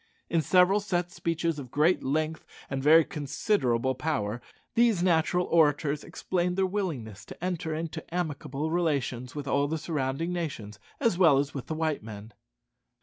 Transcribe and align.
In 0.31 0.41
several 0.41 0.79
set 0.79 1.11
speeches 1.11 1.59
of 1.59 1.69
great 1.69 2.01
length 2.03 2.43
and 2.71 2.81
very 2.81 3.05
considerable 3.05 3.93
power, 3.93 4.41
these 4.73 5.03
natural 5.03 5.45
orators 5.45 6.03
explained 6.03 6.57
their 6.57 6.65
willingness 6.65 7.23
to 7.25 7.43
enter 7.43 7.75
into 7.75 8.03
amicable 8.11 8.71
relations 8.71 9.35
with 9.35 9.47
all 9.47 9.67
the 9.67 9.77
surrounding 9.77 10.33
nations, 10.33 10.79
as 10.99 11.19
well 11.19 11.37
as 11.37 11.53
with 11.53 11.67
the 11.67 11.75
white 11.75 12.01
men. 12.01 12.33